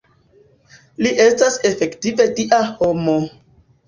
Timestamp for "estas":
1.25-1.57